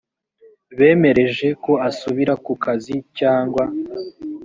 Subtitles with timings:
[0.77, 3.63] bemereje ko asubira ku kazi cyangwa